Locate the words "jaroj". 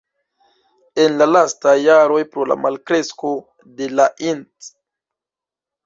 1.83-2.23